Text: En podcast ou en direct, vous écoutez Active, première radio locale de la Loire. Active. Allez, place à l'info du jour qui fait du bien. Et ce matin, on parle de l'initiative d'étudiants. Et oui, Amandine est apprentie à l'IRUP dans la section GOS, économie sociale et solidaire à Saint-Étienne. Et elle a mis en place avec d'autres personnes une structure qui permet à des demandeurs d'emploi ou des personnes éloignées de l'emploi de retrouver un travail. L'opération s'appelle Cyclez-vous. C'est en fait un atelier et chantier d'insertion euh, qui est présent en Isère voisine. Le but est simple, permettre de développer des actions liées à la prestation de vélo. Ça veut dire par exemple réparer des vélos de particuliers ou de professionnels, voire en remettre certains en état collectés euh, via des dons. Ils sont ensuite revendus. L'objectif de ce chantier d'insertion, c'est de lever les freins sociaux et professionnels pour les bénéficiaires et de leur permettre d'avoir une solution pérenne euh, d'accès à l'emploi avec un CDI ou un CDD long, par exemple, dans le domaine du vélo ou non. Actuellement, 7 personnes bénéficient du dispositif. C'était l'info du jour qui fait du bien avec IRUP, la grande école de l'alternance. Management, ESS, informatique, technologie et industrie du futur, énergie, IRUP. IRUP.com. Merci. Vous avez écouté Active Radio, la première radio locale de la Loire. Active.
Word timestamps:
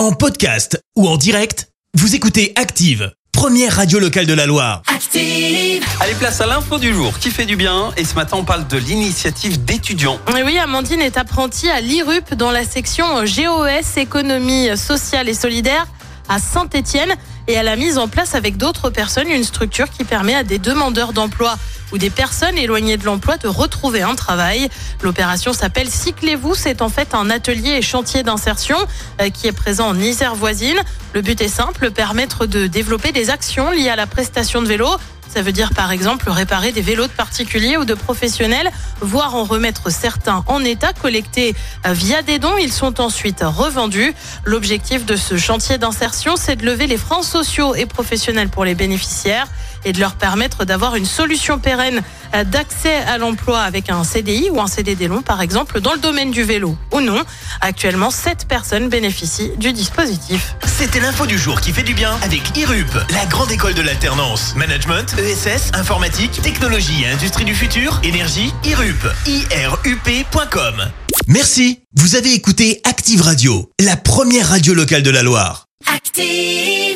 En 0.00 0.12
podcast 0.12 0.82
ou 0.96 1.06
en 1.06 1.18
direct, 1.18 1.68
vous 1.92 2.14
écoutez 2.14 2.54
Active, 2.56 3.12
première 3.32 3.76
radio 3.76 3.98
locale 3.98 4.24
de 4.24 4.32
la 4.32 4.46
Loire. 4.46 4.80
Active. 4.86 5.84
Allez, 6.00 6.14
place 6.14 6.40
à 6.40 6.46
l'info 6.46 6.78
du 6.78 6.94
jour 6.94 7.18
qui 7.18 7.30
fait 7.30 7.44
du 7.44 7.54
bien. 7.54 7.90
Et 7.98 8.06
ce 8.06 8.14
matin, 8.14 8.38
on 8.38 8.44
parle 8.44 8.66
de 8.66 8.78
l'initiative 8.78 9.62
d'étudiants. 9.62 10.18
Et 10.38 10.42
oui, 10.42 10.56
Amandine 10.56 11.02
est 11.02 11.18
apprentie 11.18 11.68
à 11.68 11.82
l'IRUP 11.82 12.32
dans 12.32 12.50
la 12.50 12.64
section 12.64 13.24
GOS, 13.24 13.98
économie 13.98 14.74
sociale 14.74 15.28
et 15.28 15.34
solidaire 15.34 15.86
à 16.30 16.38
Saint-Étienne. 16.38 17.14
Et 17.46 17.52
elle 17.52 17.68
a 17.68 17.76
mis 17.76 17.98
en 17.98 18.08
place 18.08 18.34
avec 18.34 18.56
d'autres 18.56 18.88
personnes 18.88 19.28
une 19.28 19.44
structure 19.44 19.90
qui 19.90 20.04
permet 20.04 20.34
à 20.34 20.44
des 20.44 20.58
demandeurs 20.58 21.12
d'emploi 21.12 21.58
ou 21.92 21.98
des 21.98 22.10
personnes 22.10 22.58
éloignées 22.58 22.96
de 22.96 23.04
l'emploi 23.04 23.36
de 23.36 23.48
retrouver 23.48 24.02
un 24.02 24.14
travail. 24.14 24.68
L'opération 25.02 25.52
s'appelle 25.52 25.88
Cyclez-vous. 25.88 26.54
C'est 26.54 26.82
en 26.82 26.88
fait 26.88 27.14
un 27.14 27.30
atelier 27.30 27.70
et 27.70 27.82
chantier 27.82 28.22
d'insertion 28.22 28.76
euh, 29.20 29.30
qui 29.30 29.46
est 29.46 29.52
présent 29.52 29.88
en 29.88 29.98
Isère 29.98 30.34
voisine. 30.34 30.78
Le 31.14 31.22
but 31.22 31.40
est 31.40 31.48
simple, 31.48 31.90
permettre 31.90 32.46
de 32.46 32.66
développer 32.66 33.12
des 33.12 33.30
actions 33.30 33.70
liées 33.70 33.88
à 33.88 33.96
la 33.96 34.06
prestation 34.06 34.62
de 34.62 34.66
vélo. 34.66 34.88
Ça 35.32 35.42
veut 35.42 35.52
dire 35.52 35.70
par 35.74 35.92
exemple 35.92 36.28
réparer 36.28 36.72
des 36.72 36.82
vélos 36.82 37.06
de 37.06 37.12
particuliers 37.12 37.76
ou 37.76 37.84
de 37.84 37.94
professionnels, 37.94 38.70
voire 39.00 39.36
en 39.36 39.44
remettre 39.44 39.90
certains 39.90 40.42
en 40.48 40.64
état 40.64 40.92
collectés 40.92 41.54
euh, 41.86 41.92
via 41.92 42.22
des 42.22 42.40
dons. 42.40 42.56
Ils 42.58 42.72
sont 42.72 43.00
ensuite 43.00 43.42
revendus. 43.42 44.12
L'objectif 44.44 45.06
de 45.06 45.14
ce 45.14 45.36
chantier 45.36 45.78
d'insertion, 45.78 46.34
c'est 46.36 46.56
de 46.56 46.66
lever 46.66 46.88
les 46.88 46.96
freins 46.96 47.22
sociaux 47.22 47.76
et 47.76 47.86
professionnels 47.86 48.48
pour 48.48 48.64
les 48.64 48.74
bénéficiaires 48.74 49.46
et 49.84 49.92
de 49.92 50.00
leur 50.00 50.14
permettre 50.14 50.64
d'avoir 50.64 50.96
une 50.96 51.06
solution 51.06 51.58
pérenne 51.58 52.02
euh, 52.34 52.44
d'accès 52.44 52.96
à 52.96 53.18
l'emploi 53.18 53.60
avec 53.60 53.90
un 53.90 54.04
CDI 54.04 54.50
ou 54.50 54.60
un 54.60 54.66
CDD 54.66 55.08
long, 55.08 55.22
par 55.22 55.40
exemple, 55.40 55.80
dans 55.80 55.92
le 55.92 55.98
domaine 55.98 56.30
du 56.30 56.42
vélo 56.42 56.76
ou 56.92 57.00
non. 57.00 57.22
Actuellement, 57.60 58.10
7 58.10 58.46
personnes 58.48 58.88
bénéficient 58.88 59.52
du 59.56 59.72
dispositif. 59.72 60.54
C'était 60.66 61.00
l'info 61.00 61.26
du 61.26 61.38
jour 61.38 61.60
qui 61.60 61.72
fait 61.72 61.82
du 61.82 61.94
bien 61.94 62.18
avec 62.22 62.56
IRUP, 62.56 62.92
la 63.10 63.26
grande 63.26 63.50
école 63.50 63.74
de 63.74 63.82
l'alternance. 63.82 64.54
Management, 64.56 65.14
ESS, 65.20 65.70
informatique, 65.74 66.40
technologie 66.42 67.02
et 67.04 67.08
industrie 67.08 67.44
du 67.44 67.54
futur, 67.54 68.00
énergie, 68.02 68.52
IRUP. 68.64 69.06
IRUP.com. 69.26 70.90
Merci. 71.26 71.80
Vous 71.96 72.16
avez 72.16 72.32
écouté 72.32 72.80
Active 72.84 73.20
Radio, 73.20 73.70
la 73.78 73.96
première 73.96 74.48
radio 74.48 74.72
locale 74.72 75.02
de 75.02 75.10
la 75.10 75.22
Loire. 75.22 75.66
Active. 75.92 76.89